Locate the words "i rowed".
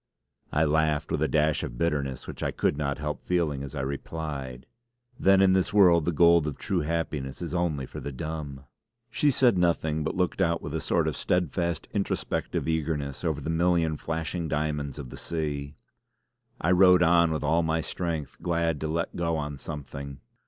16.59-17.03